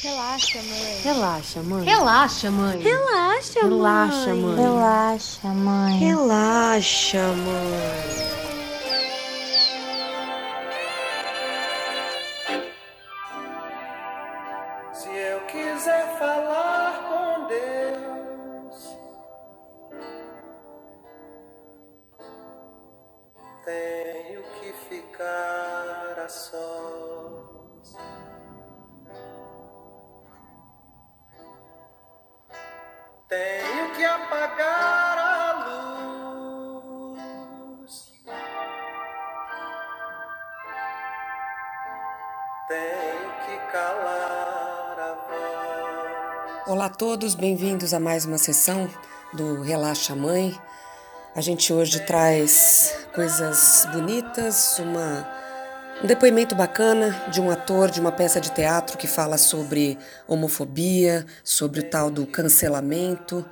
[0.00, 1.00] Relaxa, mãe.
[1.02, 1.84] Relaxa, mãe.
[1.84, 2.78] Relaxa, mãe.
[2.80, 4.56] Relaxa, Relaxa, mãe.
[4.56, 5.98] Relaxa, mãe.
[5.98, 8.37] Relaxa, mãe.
[8.37, 8.37] Se
[42.68, 46.68] Tenho que calar a voz.
[46.68, 48.90] Olá a todos, bem-vindos a mais uma sessão
[49.32, 50.54] do Relaxa Mãe.
[51.34, 55.26] A gente hoje traz coisas bonitas, uma,
[56.04, 61.24] um depoimento bacana de um ator de uma peça de teatro que fala sobre homofobia,
[61.42, 63.46] sobre o tal do cancelamento.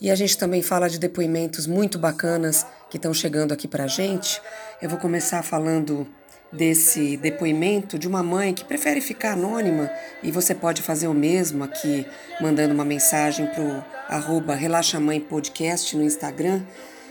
[0.00, 4.42] E a gente também fala de depoimentos muito bacanas que estão chegando aqui pra gente.
[4.82, 6.04] Eu vou começar falando
[6.52, 9.90] desse depoimento de uma mãe que prefere ficar anônima
[10.22, 12.06] e você pode fazer o mesmo aqui,
[12.40, 16.62] mandando uma mensagem pro arroba Relaxa Mãe Podcast no Instagram.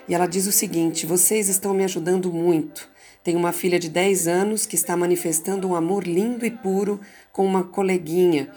[0.08, 2.88] E ela diz o seguinte: vocês estão me ajudando muito.
[3.24, 7.00] Tenho uma filha de 10 anos que está manifestando um amor lindo e puro
[7.32, 8.50] com uma coleguinha.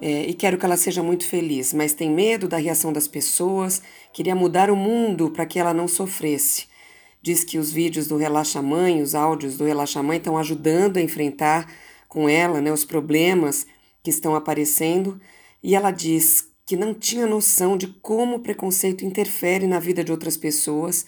[0.00, 3.82] é, e quero que ela seja muito feliz, mas tem medo da reação das pessoas,
[4.12, 6.66] queria mudar o mundo para que ela não sofresse.
[7.26, 11.02] Diz que os vídeos do Relaxa Mãe, os áudios do Relaxa Mãe estão ajudando a
[11.02, 11.68] enfrentar
[12.08, 13.66] com ela né, os problemas
[14.00, 15.20] que estão aparecendo.
[15.60, 20.12] E ela diz que não tinha noção de como o preconceito interfere na vida de
[20.12, 21.04] outras pessoas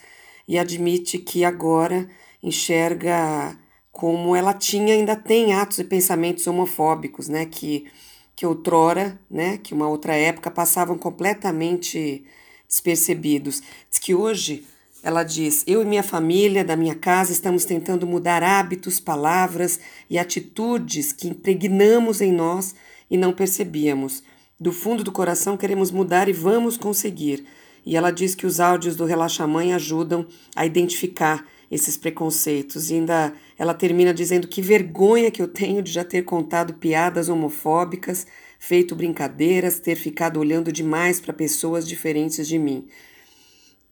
[0.49, 2.09] e admite que agora
[2.43, 3.57] enxerga
[3.93, 7.87] como ela tinha, ainda tem atos e pensamentos homofóbicos, né, que,
[8.35, 12.25] que outrora, né, que uma outra época passavam completamente
[12.69, 13.63] despercebidos.
[13.89, 14.67] Diz que hoje
[15.09, 20.19] ela diz: Eu e minha família da minha casa estamos tentando mudar hábitos, palavras e
[20.19, 22.75] atitudes que impregnamos em nós
[23.11, 24.23] e não percebíamos.
[24.61, 27.47] Do fundo do coração queremos mudar e vamos conseguir.
[27.87, 32.91] E ela diz que os áudios do Relaxa Mãe ajudam a identificar esses preconceitos.
[32.91, 37.31] E ainda ela termina dizendo que vergonha que eu tenho de já ter contado piadas
[37.31, 38.27] homofóbicas,
[38.59, 42.87] feito brincadeiras, ter ficado olhando demais para pessoas diferentes de mim.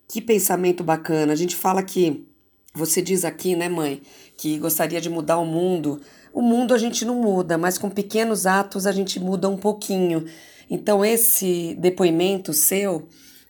[0.09, 1.33] Que pensamento bacana.
[1.33, 2.27] A gente fala que
[2.75, 4.03] você diz aqui, né, mãe,
[4.37, 6.01] que gostaria de mudar o mundo.
[6.33, 10.27] O mundo a gente não muda, mas com pequenos atos a gente muda um pouquinho.
[10.71, 13.09] Então, esse depoimento seu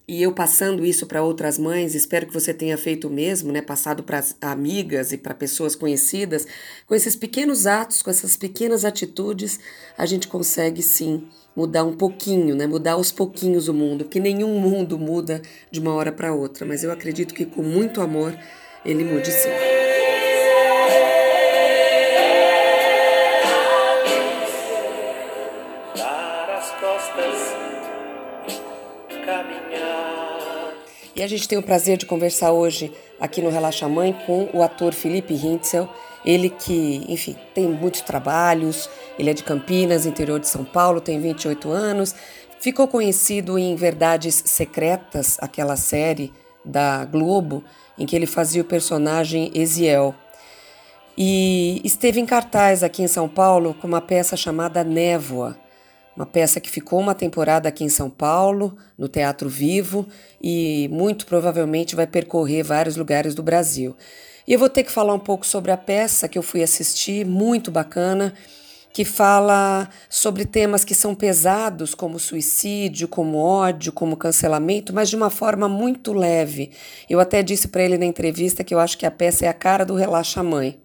[0.09, 3.61] e eu passando isso para outras mães, espero que você tenha feito o mesmo, né?
[3.61, 6.47] Passado para amigas e para pessoas conhecidas,
[6.87, 9.59] com esses pequenos atos, com essas pequenas atitudes,
[9.99, 12.67] a gente consegue sim mudar um pouquinho, né?
[12.67, 16.85] Mudar aos pouquinhos o mundo, porque nenhum mundo muda de uma hora para outra, mas
[16.85, 18.39] eu acredito que com muito amor
[18.85, 19.86] ele mude sim.
[31.17, 34.63] E a gente tem o prazer de conversar hoje aqui no Relaxa Mãe com o
[34.63, 35.89] ator Felipe Hintzel.
[36.27, 41.19] Ele que, enfim, tem muitos trabalhos, ele é de Campinas, interior de São Paulo, tem
[41.19, 42.15] 28 anos,
[42.61, 47.65] ficou conhecido em Verdades Secretas, aquela série da Globo,
[47.97, 50.15] em que ele fazia o personagem Eziel.
[51.17, 55.57] E esteve em cartaz aqui em São Paulo com uma peça chamada Névoa,
[56.17, 60.07] uma peça que ficou uma temporada aqui em São Paulo, no Teatro Vivo,
[60.43, 63.95] e muito provavelmente vai percorrer vários lugares do Brasil.
[64.49, 67.27] E eu vou ter que falar um pouco sobre a peça que eu fui assistir,
[67.27, 68.33] muito bacana,
[68.95, 75.17] que fala sobre temas que são pesados, como suicídio, como ódio, como cancelamento, mas de
[75.17, 76.71] uma forma muito leve.
[77.11, 79.53] Eu até disse para ele na entrevista que eu acho que a peça é a
[79.53, 80.81] cara do Relaxa Mãe.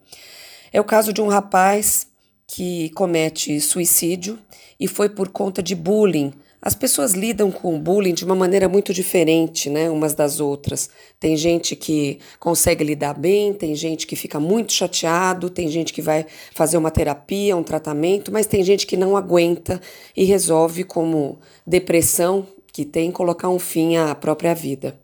[0.73, 2.10] É o caso de um rapaz
[2.53, 4.37] que comete suicídio
[4.77, 6.33] e foi por conta de bullying.
[6.61, 10.89] As pessoas lidam com o bullying de uma maneira muito diferente, né, umas das outras.
[11.17, 16.01] Tem gente que consegue lidar bem, tem gente que fica muito chateado, tem gente que
[16.01, 19.79] vai fazer uma terapia, um tratamento, mas tem gente que não aguenta
[20.15, 24.99] e resolve como depressão que tem colocar um fim à própria vida.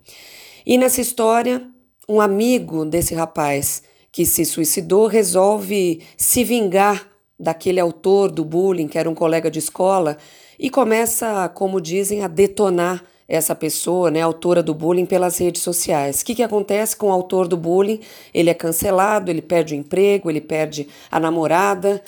[0.66, 1.66] E nessa história,
[2.10, 3.82] um amigo desse rapaz
[4.12, 9.60] que se suicidou resolve se vingar daquele autor do bullying, que era um colega de
[9.60, 10.18] escola,
[10.60, 16.22] e começa, como dizem, a detonar essa pessoa, né, autora do bullying, pelas redes sociais.
[16.22, 18.00] O que, que acontece com o autor do bullying?
[18.34, 22.02] Ele é cancelado, ele perde o emprego, ele perde a namorada.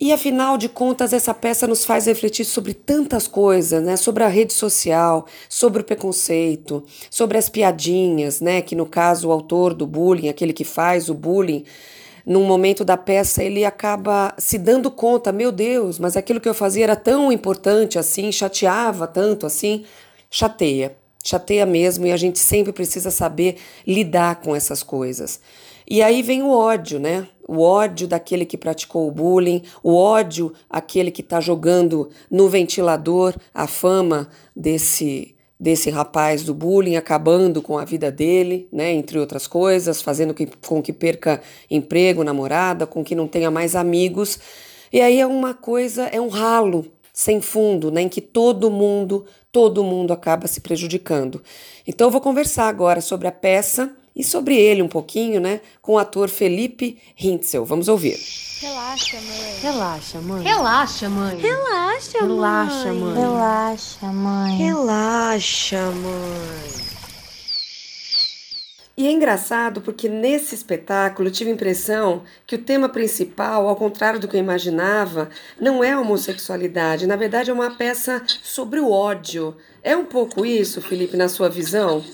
[0.00, 3.96] E afinal de contas, essa peça nos faz refletir sobre tantas coisas, né?
[3.96, 8.62] Sobre a rede social, sobre o preconceito, sobre as piadinhas, né?
[8.62, 11.64] Que no caso o autor do bullying, aquele que faz o bullying,
[12.28, 16.52] num momento da peça ele acaba se dando conta, meu Deus, mas aquilo que eu
[16.52, 19.86] fazia era tão importante assim, chateava tanto assim,
[20.30, 20.94] chateia,
[21.24, 25.40] chateia mesmo e a gente sempre precisa saber lidar com essas coisas.
[25.90, 27.26] E aí vem o ódio, né?
[27.48, 33.34] O ódio daquele que praticou o bullying, o ódio aquele que está jogando no ventilador
[33.54, 39.46] a fama desse desse rapaz do bullying, acabando com a vida dele, né, entre outras
[39.46, 41.40] coisas, fazendo que, com que perca
[41.70, 44.38] emprego, namorada, com que não tenha mais amigos.
[44.92, 49.26] E aí é uma coisa, é um ralo sem fundo, né, em que todo mundo,
[49.50, 51.42] todo mundo acaba se prejudicando.
[51.86, 55.92] Então eu vou conversar agora sobre a peça e sobre ele um pouquinho, né, com
[55.92, 57.64] o ator Felipe Hintzel.
[57.64, 58.18] Vamos ouvir.
[58.60, 59.54] Relaxa, mãe.
[59.62, 60.42] Relaxa, mãe.
[60.42, 61.36] Relaxa, mãe.
[61.38, 63.14] Relaxa, Relaxa, mãe.
[63.14, 64.56] Relaxa, mãe.
[64.56, 66.88] Relaxa, mãe.
[68.96, 73.76] E é engraçado porque nesse espetáculo eu tive a impressão que o tema principal, ao
[73.76, 75.30] contrário do que eu imaginava,
[75.60, 77.06] não é a homossexualidade.
[77.06, 79.56] Na verdade, é uma peça sobre o ódio.
[79.84, 82.04] É um pouco isso, Felipe, na sua visão?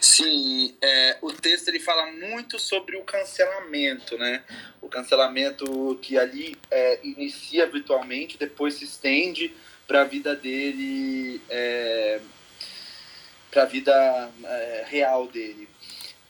[0.00, 4.44] Sim, é, o texto ele fala muito sobre o cancelamento, né?
[4.80, 9.54] O cancelamento que ali é, inicia virtualmente, depois se estende
[9.86, 12.20] para a vida dele, é,
[13.50, 15.68] para a vida é, real dele.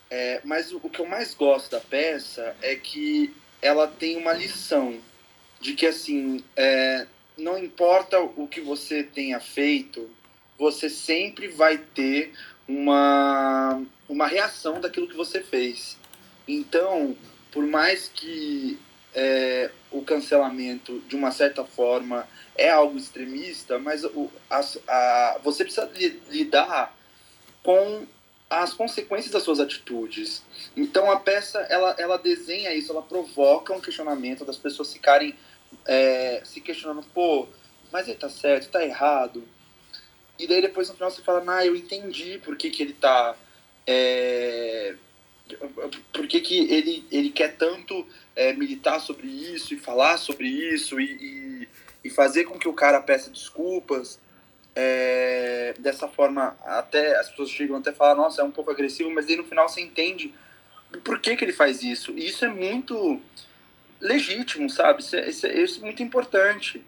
[0.09, 4.33] É, mas o, o que eu mais gosto da peça é que ela tem uma
[4.33, 5.01] lição
[5.59, 10.09] de que assim é, não importa o que você tenha feito,
[10.57, 12.33] você sempre vai ter
[12.67, 15.97] uma, uma reação daquilo que você fez.
[16.47, 17.15] Então,
[17.51, 18.79] por mais que
[19.13, 25.63] é, o cancelamento, de uma certa forma, é algo extremista, mas o, a, a, você
[25.63, 25.89] precisa
[26.29, 26.95] lidar
[27.63, 28.05] com
[28.49, 30.43] as consequências das suas atitudes.
[30.75, 35.35] Então a peça ela, ela desenha isso, ela provoca um questionamento das pessoas ficarem
[35.85, 37.47] é, se questionando, pô,
[37.91, 39.43] mas ele tá certo, tá errado.
[40.39, 43.35] E daí depois no final você fala, ah, eu entendi por que, que ele tá.
[43.85, 44.95] É,
[46.13, 48.05] por que, que ele, ele quer tanto
[48.35, 51.69] é, militar sobre isso e falar sobre isso e, e,
[52.03, 54.19] e, fazer com que o cara peça desculpas.
[54.79, 59.09] É, dessa forma, até as pessoas chegam até a falar, nossa, é um pouco agressivo,
[59.09, 60.31] mas daí no final você entende
[61.03, 62.11] por que, que ele faz isso.
[62.11, 63.19] E isso é muito
[63.99, 65.01] legítimo, sabe?
[65.01, 66.83] Isso é, isso é, isso é muito importante.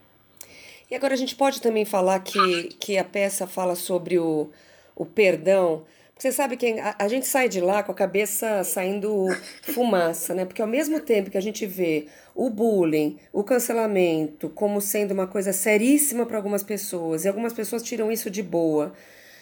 [0.89, 4.49] E agora a gente pode também falar que, que a peça fala sobre o,
[4.95, 5.85] o perdão.
[6.17, 9.27] Você sabe que a, a, gente sai de lá com a cabeça saindo
[9.61, 10.45] fumaça, né?
[10.45, 15.27] Porque ao mesmo tempo que a gente vê o bullying, o cancelamento como sendo uma
[15.27, 18.93] coisa seríssima para algumas pessoas, e algumas pessoas tiram isso de boa.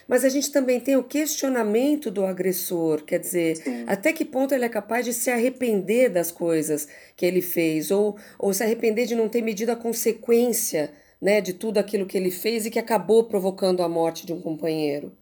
[0.06, 3.84] Mas a gente também tem o questionamento do agressor, quer dizer, Sim.
[3.88, 8.18] até que ponto ele é capaz de se arrepender das coisas que ele fez, ou,
[8.38, 10.92] ou se arrepender de não ter medido a consequência
[11.22, 14.42] né, de tudo aquilo que ele fez e que acabou provocando a morte de um
[14.42, 15.16] companheiro.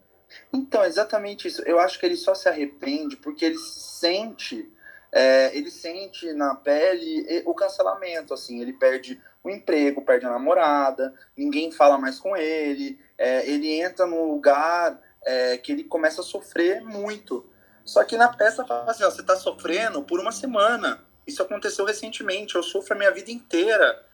[0.51, 1.62] Então, exatamente isso.
[1.63, 4.69] Eu acho que ele só se arrepende porque ele sente,
[5.12, 11.13] é, ele sente na pele o cancelamento, assim, ele perde o emprego, perde a namorada,
[11.38, 16.23] ninguém fala mais com ele, é, ele entra num lugar é, que ele começa a
[16.23, 17.45] sofrer muito.
[17.85, 21.04] Só que na peça fala assim, ó, você está sofrendo por uma semana.
[21.28, 24.05] Isso aconteceu recentemente, eu sofro a minha vida inteira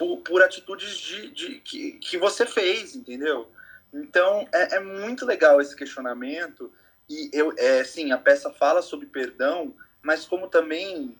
[0.00, 3.46] por, por atitudes de, de, que, que você fez, entendeu?
[3.92, 6.72] Então, é, é muito legal esse questionamento.
[7.06, 11.14] E, eu, é, sim, a peça fala sobre perdão, mas como também,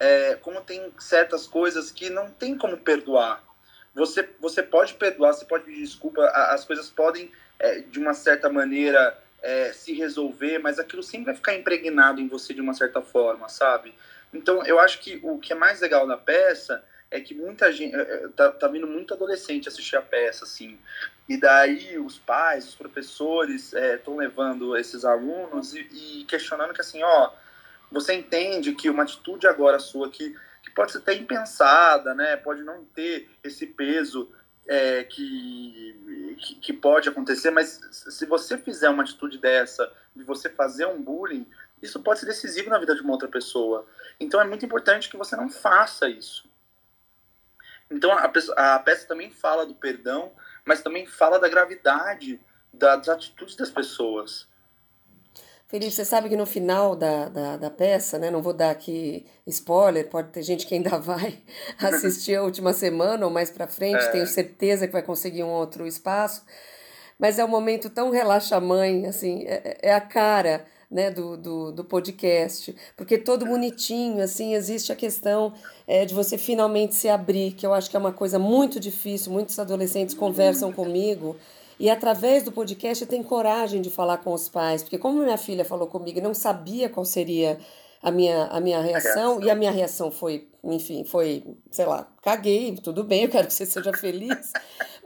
[0.00, 3.40] é, como tem certas coisas que não tem como perdoar.
[3.94, 8.48] Você, você pode perdoar, você pode pedir desculpa, as coisas podem, é, de uma certa
[8.48, 13.00] maneira, é, se resolver, mas aquilo sempre vai ficar impregnado em você de uma certa
[13.00, 13.94] forma, sabe?
[14.34, 17.94] Então, eu acho que o que é mais legal na peça é que muita gente
[17.94, 20.78] é, é, tá, tá vindo muito adolescente assistir a peça assim.
[21.28, 26.80] E daí os pais os professores estão é, levando esses alunos e, e, questionando que
[26.80, 27.32] assim ó
[27.90, 32.36] você entende que uma atitude agora sua que, que pode ser até impensada né?
[32.36, 34.30] Pode não ter esse peso
[34.66, 40.50] é, que, que, que pode acontecer mas se você fizer uma atitude dessa de você
[40.50, 41.46] fazer um bullying
[41.80, 43.86] isso pode ser decisivo na vida de uma outra pessoa.
[44.18, 46.47] Então é muito importante que você não faça isso
[47.90, 48.30] então a,
[48.74, 50.32] a peça também fala do perdão,
[50.64, 52.40] mas também fala da gravidade
[52.72, 54.46] das atitudes das pessoas.
[55.68, 58.30] Felipe, você sabe que no final da, da, da, peça, né?
[58.30, 61.42] Não vou dar aqui spoiler, pode ter gente que ainda vai
[61.78, 64.10] assistir a última semana ou mais para frente, é.
[64.10, 66.42] tenho certeza que vai conseguir um outro espaço.
[67.18, 71.84] Mas é um momento tão relaxa-mãe, assim, é, é a cara né, do, do, do,
[71.84, 75.52] podcast, porque todo bonitinho, assim, existe a questão
[75.86, 79.30] é, de você finalmente se abrir, que eu acho que é uma coisa muito difícil,
[79.30, 81.36] muitos adolescentes conversam comigo,
[81.78, 85.64] e através do podcast tem coragem de falar com os pais, porque como minha filha
[85.64, 87.58] falou comigo não sabia qual seria
[88.02, 92.74] a minha, a minha reação, e a minha reação foi, enfim, foi, sei lá, caguei,
[92.76, 94.52] tudo bem, eu quero que você seja feliz.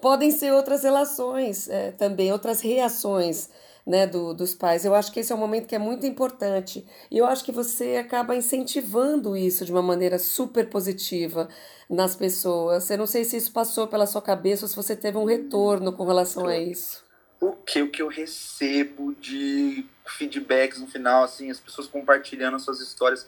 [0.00, 3.50] Podem ser outras relações é, também, outras reações
[3.86, 4.84] né, do, dos pais.
[4.84, 6.86] Eu acho que esse é um momento que é muito importante.
[7.10, 11.48] E eu acho que você acaba incentivando isso de uma maneira super positiva
[11.90, 12.88] nas pessoas.
[12.90, 15.92] Eu não sei se isso passou pela sua cabeça ou se você teve um retorno
[15.92, 17.04] com relação a isso.
[17.40, 22.62] O que, o que eu recebo de feedbacks no final, assim, as pessoas compartilhando as
[22.62, 23.26] suas histórias.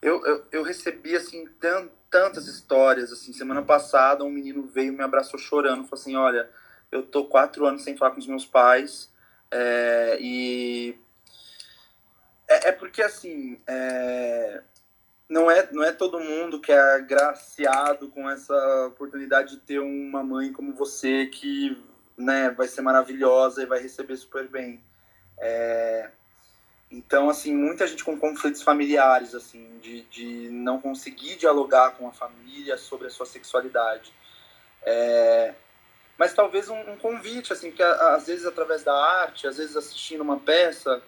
[0.00, 5.02] Eu, eu, eu recebi, assim, tant, tantas histórias, assim, semana passada um menino veio me
[5.02, 6.48] abraçou chorando, falou assim, olha,
[6.92, 9.10] eu tô quatro anos sem falar com os meus pais,
[9.50, 10.98] é, e
[12.48, 14.62] é, é, porque assim é,
[15.28, 20.22] não é não é todo mundo que é agraciado com essa oportunidade de ter uma
[20.22, 21.82] mãe como você que
[22.16, 24.82] né vai ser maravilhosa e vai receber super bem.
[25.38, 26.10] É,
[26.90, 32.12] então assim muita gente com conflitos familiares assim de, de não conseguir dialogar com a
[32.12, 34.12] família sobre a sua sexualidade.
[34.82, 35.54] É,
[36.18, 40.22] mas talvez um, um convite, assim, que às vezes através da arte, às vezes assistindo
[40.22, 41.02] uma peça,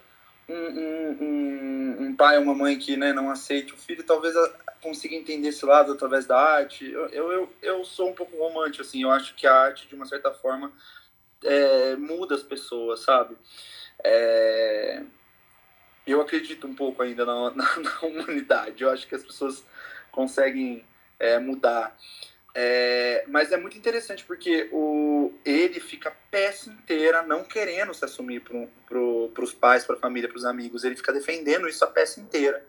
[0.48, 4.34] um, um, um pai ou uma mãe que né, não aceite o filho, talvez
[4.80, 6.90] consiga entender esse lado através da arte.
[6.90, 10.06] Eu, eu, eu sou um pouco romântico, assim, eu acho que a arte, de uma
[10.06, 10.72] certa forma,
[11.44, 13.36] é, muda as pessoas, sabe?
[14.04, 15.02] É,
[16.06, 19.64] eu acredito um pouco ainda na, na, na, humanidade, eu acho que as pessoas
[20.12, 20.84] conseguem
[21.18, 21.96] é, mudar.
[22.58, 28.02] É, mas é muito interessante porque o, ele fica a peça inteira não querendo se
[28.02, 30.82] assumir para pro, os pais, para a família, para os amigos.
[30.82, 32.64] Ele fica defendendo isso a peça inteira.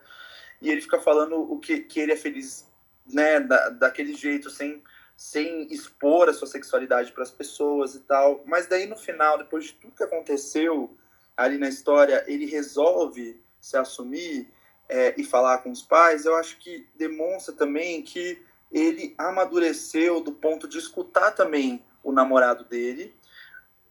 [0.60, 2.70] E ele fica falando o que, que ele é feliz
[3.10, 4.82] né, da, daquele jeito, sem,
[5.16, 8.42] sem expor a sua sexualidade para as pessoas e tal.
[8.44, 10.94] Mas daí no final, depois de tudo que aconteceu
[11.34, 14.52] ali na história, ele resolve se assumir
[14.86, 16.26] é, e falar com os pais.
[16.26, 22.64] Eu acho que demonstra também que ele amadureceu do ponto de escutar também o namorado
[22.64, 23.14] dele,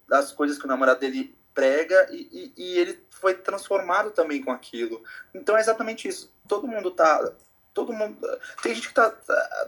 [0.08, 4.52] das coisas que o namorado dele prega, e, e, e ele foi transformado também com
[4.52, 5.04] aquilo.
[5.34, 6.32] Então é exatamente isso.
[6.48, 7.34] Todo mundo tá.
[7.74, 8.18] Todo mundo.
[8.62, 9.10] Tem gente que tá.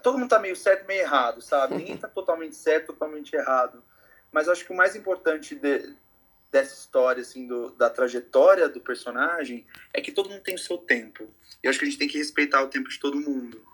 [0.03, 1.75] Todo mundo tá meio certo, meio errado, sabe?
[1.75, 3.83] Ninguém tá totalmente certo, totalmente errado.
[4.31, 5.95] Mas eu acho que o mais importante de,
[6.51, 10.77] dessa história, assim, do, da trajetória do personagem, é que todo mundo tem o seu
[10.77, 11.27] tempo.
[11.61, 13.65] Eu acho que a gente tem que respeitar o tempo de todo mundo.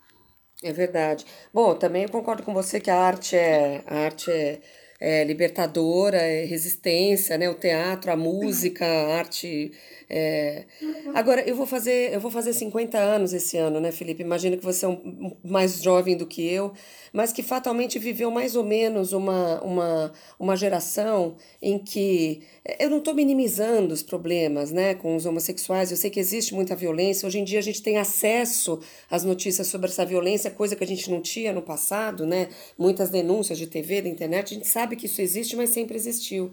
[0.63, 1.25] É verdade.
[1.53, 4.61] Bom, também eu concordo com você que a arte é, a arte é,
[4.99, 7.49] é libertadora, é resistência, né?
[7.49, 9.71] O teatro, a música, a arte
[10.09, 10.65] é...
[11.13, 14.21] Agora, eu vou fazer, eu vou fazer 50 anos esse ano, né, Felipe?
[14.21, 16.73] Imagino que você é um, mais jovem do que eu,
[17.11, 22.41] mas que fatalmente viveu mais ou menos uma, uma, uma geração em que
[22.79, 25.91] eu não estou minimizando os problemas, né, com os homossexuais.
[25.91, 27.25] Eu sei que existe muita violência.
[27.25, 30.87] Hoje em dia a gente tem acesso às notícias sobre essa violência, coisa que a
[30.87, 32.49] gente não tinha no passado, né?
[32.77, 34.53] Muitas denúncias de TV, da internet.
[34.53, 36.51] A gente sabe que isso existe, mas sempre existiu.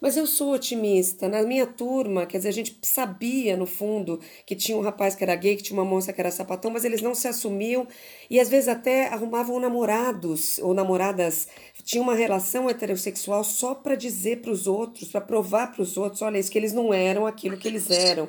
[0.00, 1.28] Mas eu sou otimista.
[1.28, 5.22] Na minha turma, quer dizer, a gente sabia no fundo que tinha um rapaz que
[5.22, 7.86] era gay, que tinha uma moça que era sapatão, mas eles não se assumiam
[8.30, 11.48] e às vezes até arrumavam namorados ou namoradas,
[11.84, 16.22] tinham uma relação heterossexual só para dizer para os outros, para provar para os outros,
[16.22, 18.28] olha, isso que eles não eram aquilo que eles eram.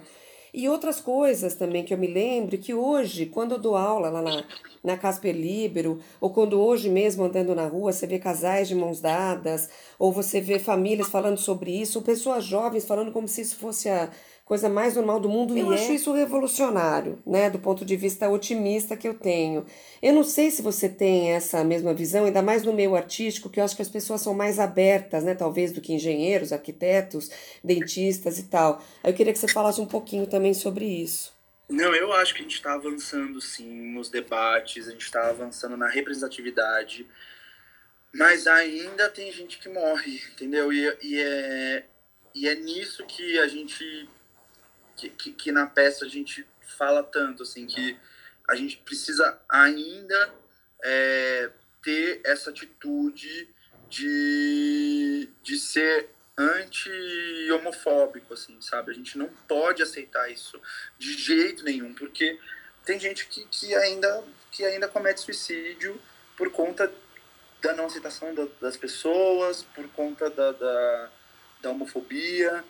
[0.54, 4.22] E outras coisas também que eu me lembro que hoje, quando eu dou aula lá
[4.22, 4.44] na,
[4.84, 9.00] na Casper Libero, ou quando hoje mesmo andando na rua você vê casais de mãos
[9.00, 13.56] dadas, ou você vê famílias falando sobre isso, ou pessoas jovens falando como se isso
[13.56, 14.10] fosse a
[14.52, 15.58] coisa mais normal do mundo.
[15.58, 15.96] Eu e acho é.
[15.96, 19.66] isso revolucionário, né, do ponto de vista otimista que eu tenho.
[20.02, 23.62] Eu não sei se você tem essa mesma visão, ainda mais no meio artístico, que
[23.62, 27.32] eu acho que as pessoas são mais abertas, né, talvez do que engenheiros, arquitetos,
[27.64, 28.84] dentistas e tal.
[29.06, 31.34] Eu queria que você falasse um pouquinho também sobre isso.
[31.70, 35.78] Não, eu acho que a gente está avançando sim nos debates, a gente está avançando
[35.78, 37.08] na representatividade,
[38.14, 40.74] mas ainda tem gente que morre, entendeu?
[40.74, 41.86] E, e, é,
[42.36, 44.10] e é nisso que a gente
[45.02, 46.46] que, que, que, na peça a gente
[46.78, 47.98] fala tanto, assim, que
[48.48, 50.34] a gente precisa ainda
[50.84, 51.50] é,
[51.82, 53.50] ter essa atitude
[53.90, 58.92] de, de ser anti-homofóbico, assim, sabe?
[58.92, 60.62] A gente não pode aceitar isso
[60.98, 62.40] de jeito nenhum, porque
[62.86, 66.00] tem gente que, que, ainda, que ainda comete suicídio
[66.38, 66.92] por conta
[67.62, 71.10] da não aceitação da, das pessoas, por conta da, da,
[71.62, 72.64] da homofobia.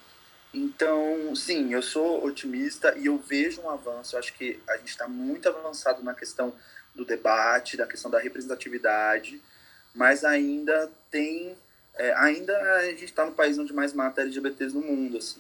[0.53, 4.15] Então, sim, eu sou otimista e eu vejo um avanço.
[4.15, 6.53] Eu acho que a gente está muito avançado na questão
[6.93, 9.41] do debate, da questão da representatividade,
[9.95, 11.55] mas ainda tem.
[11.95, 15.17] É, ainda a gente está no país onde mais mata LGBTs no mundo.
[15.17, 15.39] Assim.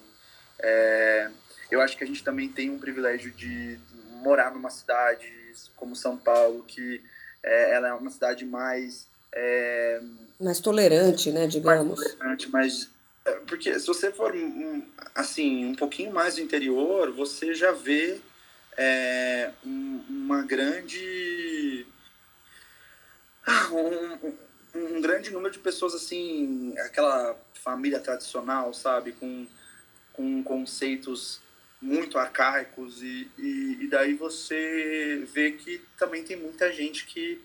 [0.59, 1.29] É,
[1.69, 3.77] eu acho que a gente também tem um privilégio de
[4.21, 5.31] morar numa cidade
[5.75, 7.01] como São Paulo, que
[7.43, 9.07] é, ela é uma cidade mais.
[9.33, 10.01] É,
[10.39, 11.99] mais tolerante, né, digamos.
[11.99, 12.89] Mais tolerante, mais
[13.47, 14.33] porque se você for
[15.13, 18.19] assim um pouquinho mais do interior, você já vê
[18.77, 21.85] é, um, uma grande
[23.45, 24.33] ah, um,
[24.79, 29.47] um, grande número de pessoas assim, aquela família tradicional, sabe, com,
[30.13, 31.41] com conceitos
[31.81, 37.41] muito arcaicos e, e, e daí você vê que também tem muita gente que,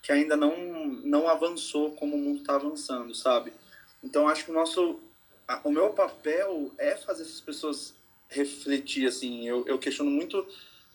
[0.00, 3.52] que ainda não, não avançou como o mundo está avançando, sabe?
[4.02, 5.00] Então acho que o nosso
[5.64, 7.94] o meu papel é fazer essas pessoas
[8.28, 10.46] refletir, assim, eu, eu questiono muito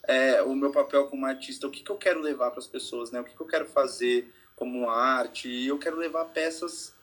[0.04, 3.12] é, o meu papel como artista, o que, que eu quero levar para as pessoas,
[3.12, 6.96] né, o que, que eu quero fazer como arte, e eu quero levar peças,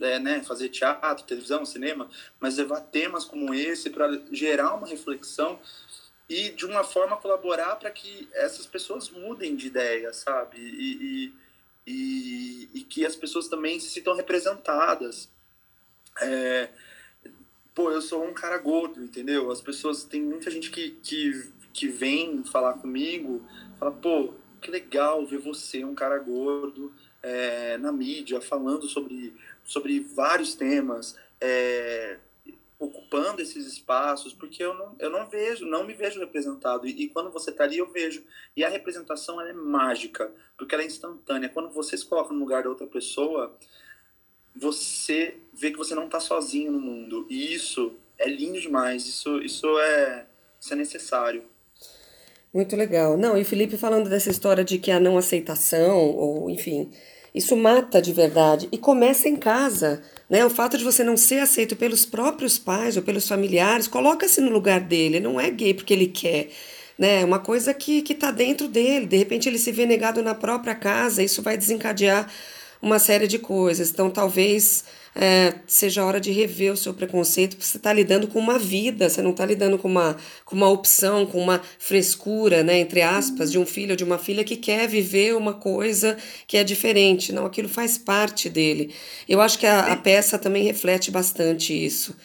[0.00, 5.58] é, né, fazer teatro, televisão, cinema, mas levar temas como esse para gerar uma reflexão
[6.28, 11.34] e de uma forma colaborar para que essas pessoas mudem de ideia, sabe, e, e,
[11.86, 15.30] e, e que as pessoas também se sintam representadas,
[16.20, 16.68] é,
[17.78, 19.52] pô, eu sou um cara gordo, entendeu?
[19.52, 23.40] As pessoas, tem muita gente que, que, que vem falar comigo,
[23.78, 26.92] fala, pô, que legal ver você, um cara gordo,
[27.22, 29.32] é, na mídia, falando sobre,
[29.62, 32.18] sobre vários temas, é,
[32.80, 36.84] ocupando esses espaços, porque eu não, eu não vejo, não me vejo representado.
[36.84, 38.24] E, e quando você está ali, eu vejo.
[38.56, 41.48] E a representação é mágica, porque ela é instantânea.
[41.48, 43.56] Quando você se coloca no lugar da outra pessoa,
[44.60, 47.26] você vê que você não está sozinho no mundo.
[47.28, 50.26] E isso é lindo demais, isso, isso, é,
[50.60, 51.42] isso é necessário.
[52.52, 53.16] Muito legal.
[53.16, 56.90] Não, e o Felipe falando dessa história de que a não aceitação, ou enfim,
[57.34, 58.68] isso mata de verdade.
[58.72, 60.02] E começa em casa.
[60.28, 60.44] Né?
[60.44, 64.50] O fato de você não ser aceito pelos próprios pais ou pelos familiares, coloca-se no
[64.50, 65.20] lugar dele.
[65.20, 66.48] Não é gay porque ele quer.
[66.98, 67.20] Né?
[67.20, 69.06] É uma coisa que está dentro dele.
[69.06, 72.28] De repente ele se vê negado na própria casa, isso vai desencadear
[72.80, 73.90] uma série de coisas.
[73.90, 78.38] Então, talvez é, seja hora de rever o seu preconceito, porque você está lidando com
[78.38, 82.78] uma vida, você não está lidando com uma, com uma opção, com uma frescura, né,
[82.78, 86.56] entre aspas, de um filho ou de uma filha que quer viver uma coisa que
[86.56, 87.32] é diferente.
[87.32, 88.94] Não, aquilo faz parte dele.
[89.28, 92.16] Eu acho que a, a peça também reflete bastante isso.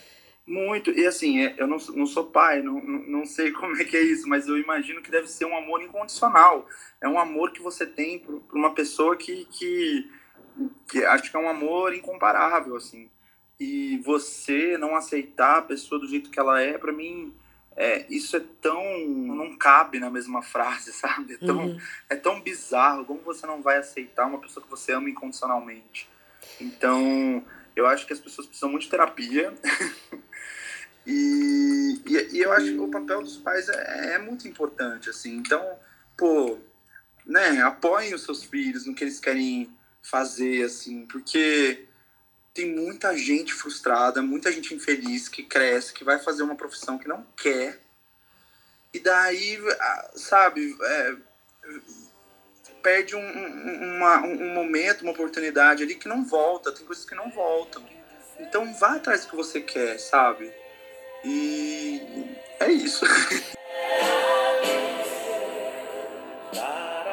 [0.45, 3.97] Muito, e assim, é, eu não, não sou pai, não, não sei como é que
[3.97, 6.67] é isso, mas eu imagino que deve ser um amor incondicional.
[7.01, 10.07] É um amor que você tem por uma pessoa que, que
[10.87, 13.09] que acho que é um amor incomparável, assim.
[13.59, 17.33] E você não aceitar a pessoa do jeito que ela é, para mim,
[17.75, 18.83] é, isso é tão.
[19.07, 21.33] não cabe na mesma frase, sabe?
[21.33, 21.79] É tão, uhum.
[22.09, 23.05] é tão bizarro.
[23.05, 26.09] Como você não vai aceitar uma pessoa que você ama incondicionalmente?
[26.59, 27.43] Então,
[27.75, 29.53] eu acho que as pessoas precisam muito de terapia.
[31.05, 35.37] e, e, e, eu acho que o papel dos pais é, é muito importante, assim.
[35.37, 35.63] Então,
[36.17, 36.59] pô,
[37.25, 41.87] né, apoiem os seus filhos no que eles querem fazer, assim, porque
[42.53, 47.07] tem muita gente frustrada, muita gente infeliz que cresce, que vai fazer uma profissão que
[47.07, 47.79] não quer,
[48.93, 49.57] e daí,
[50.15, 51.15] sabe, é,
[52.83, 57.31] perde um, uma, um momento, uma oportunidade ali que não volta, tem coisas que não
[57.31, 57.83] voltam.
[58.39, 60.53] Então vá atrás do que você quer, sabe?
[61.23, 63.03] E é isso.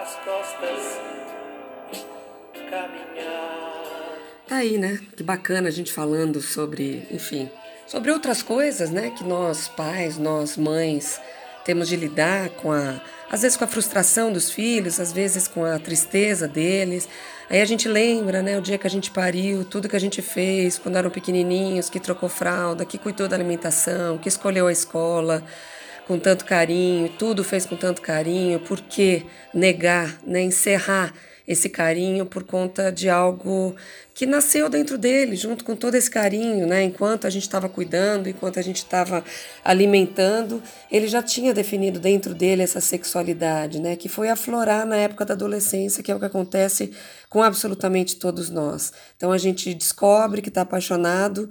[0.02, 1.19] As costas
[4.48, 5.00] Tá aí, né?
[5.16, 7.50] Que bacana a gente falando sobre, enfim,
[7.86, 9.10] sobre outras coisas, né?
[9.10, 11.20] Que nós pais, nós mães
[11.64, 15.64] temos de lidar com a, às vezes com a frustração dos filhos, às vezes com
[15.64, 17.08] a tristeza deles.
[17.48, 20.22] Aí a gente lembra, né, o dia que a gente pariu, tudo que a gente
[20.22, 25.42] fez quando eram pequenininhos, que trocou fralda, que cuidou da alimentação, que escolheu a escola
[26.06, 28.60] com tanto carinho, tudo fez com tanto carinho.
[28.60, 31.12] Por que negar, né, encerrar
[31.46, 33.74] esse carinho por conta de algo
[34.14, 36.82] que nasceu dentro dele, junto com todo esse carinho, né?
[36.82, 39.24] Enquanto a gente estava cuidando, enquanto a gente estava
[39.64, 43.96] alimentando, ele já tinha definido dentro dele essa sexualidade, né?
[43.96, 46.92] Que foi aflorar na época da adolescência, que é o que acontece
[47.28, 48.92] com absolutamente todos nós.
[49.16, 51.50] Então a gente descobre que está apaixonado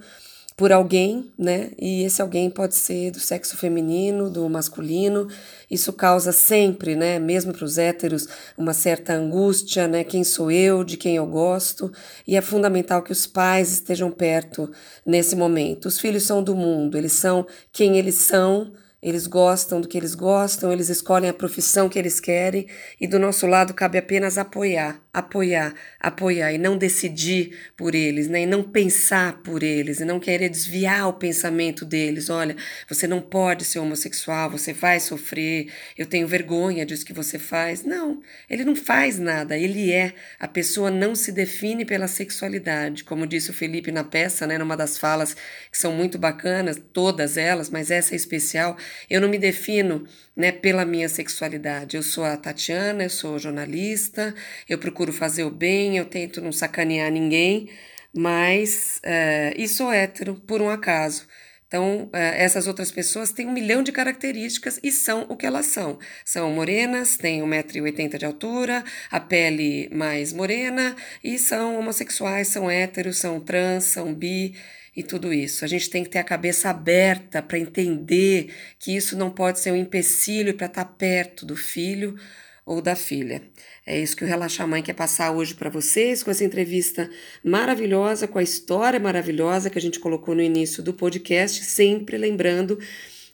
[0.60, 1.72] por alguém, né?
[1.80, 5.30] E esse alguém pode ser do sexo feminino, do masculino.
[5.72, 10.04] Isso causa sempre, né, mesmo para os héteros, uma certa angústia, né?
[10.04, 11.90] Quem sou eu, de quem eu gosto?
[12.28, 14.70] E é fundamental que os pais estejam perto
[15.06, 15.86] nesse momento.
[15.86, 20.14] Os filhos são do mundo, eles são quem eles são eles gostam do que eles
[20.14, 22.68] gostam, eles escolhem a profissão que eles querem
[23.00, 28.42] e do nosso lado cabe apenas apoiar, apoiar, apoiar e não decidir por eles, né?
[28.42, 32.30] E não pensar por eles, e não querer desviar o pensamento deles.
[32.30, 32.58] Olha,
[32.90, 37.84] você não pode ser homossexual, você vai sofrer, eu tenho vergonha disso que você faz.
[37.84, 40.14] Não, ele não faz nada, ele é.
[40.38, 44.58] A pessoa não se define pela sexualidade, como disse o Felipe na peça, né?
[44.58, 45.36] Numa das falas
[45.72, 48.76] que são muito bacanas, todas elas, mas essa é especial
[49.10, 51.98] eu não me defino né, pela minha sexualidade.
[51.98, 54.34] Eu sou a Tatiana, eu sou jornalista,
[54.68, 57.70] eu procuro fazer o bem, eu tento não sacanear ninguém,
[58.14, 61.28] mas é, e sou hétero por um acaso.
[61.70, 65.68] Então, é, essas outras pessoas têm um milhão de características e são o que elas
[65.68, 66.00] são.
[66.26, 73.18] São morenas, têm 1,80m de altura, a pele mais morena e são homossexuais, são héteros,
[73.18, 74.56] são trans, são bi
[75.00, 75.64] e tudo isso.
[75.64, 79.72] A gente tem que ter a cabeça aberta para entender que isso não pode ser
[79.72, 82.20] um empecilho para estar tá perto do filho
[82.66, 83.42] ou da filha.
[83.86, 87.10] É isso que o Relaxa Mãe quer passar hoje para vocês, com essa entrevista
[87.42, 92.78] maravilhosa, com a história maravilhosa que a gente colocou no início do podcast, sempre lembrando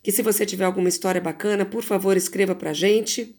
[0.04, 3.36] que se você tiver alguma história bacana, por favor, escreva para a gente.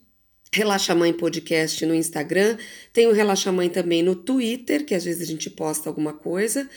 [0.52, 2.56] Relaxa Mãe Podcast no Instagram,
[2.92, 6.68] tem o Relaxa Mãe também no Twitter, que às vezes a gente posta alguma coisa.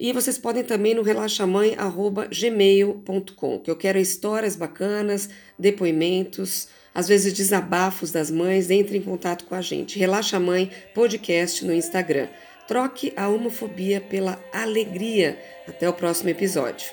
[0.00, 8.12] E vocês podem também no relaxamãe@gmail.com, que eu quero histórias bacanas, depoimentos, às vezes desabafos
[8.12, 9.98] das mães, entre em contato com a gente.
[9.98, 12.28] Relaxa Mãe Podcast no Instagram.
[12.66, 15.38] Troque a homofobia pela alegria.
[15.66, 16.90] Até o próximo episódio.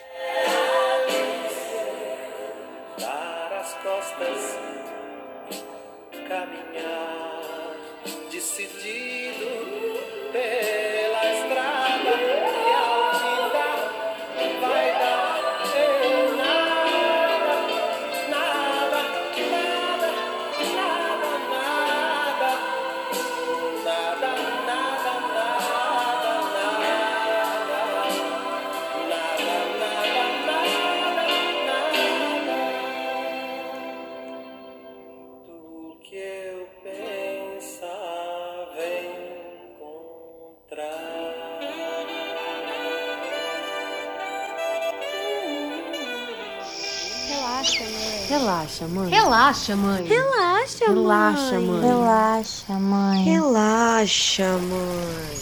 [48.83, 49.09] Mãe.
[49.09, 50.03] Relaxa, mãe.
[50.03, 50.93] Relaxa, mãe.
[50.93, 51.81] Relaxa, Relaxa, mãe.
[51.81, 53.23] Relaxa, mãe.
[53.23, 55.34] Relaxa, mãe.